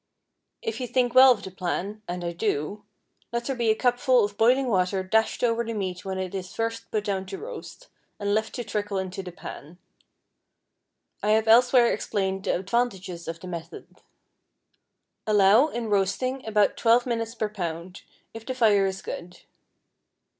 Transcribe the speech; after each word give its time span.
If 0.63 0.79
you 0.79 0.87
think 0.87 1.13
well 1.13 1.31
of 1.31 1.43
the 1.43 1.51
plan 1.51 2.01
(and 2.07 2.23
I 2.23 2.31
do), 2.31 2.85
let 3.31 3.45
there 3.45 3.55
be 3.55 3.69
a 3.69 3.75
cupful 3.75 4.23
of 4.23 4.35
boiling 4.35 4.65
water 4.65 5.03
dashed 5.03 5.43
over 5.43 5.63
the 5.63 5.75
meat 5.75 6.03
when 6.03 6.17
it 6.17 6.33
is 6.33 6.55
first 6.55 6.89
put 6.89 7.03
down 7.03 7.27
to 7.27 7.37
roast, 7.37 7.87
and 8.19 8.33
left 8.33 8.55
to 8.55 8.63
trickle 8.63 8.97
into 8.97 9.21
the 9.21 9.31
pan. 9.31 9.77
I 11.21 11.29
have 11.33 11.47
elsewhere 11.47 11.93
explained 11.93 12.45
the 12.45 12.55
advantages 12.57 13.27
of 13.27 13.41
the 13.41 13.47
method. 13.47 13.95
Allow, 15.27 15.67
in 15.67 15.87
roasting, 15.87 16.43
about 16.47 16.77
twelve 16.77 17.05
minutes 17.05 17.35
per 17.35 17.49
pound, 17.49 18.01
if 18.33 18.43
the 18.43 18.55
fire 18.55 18.87
is 18.87 19.03
good. 19.03 19.41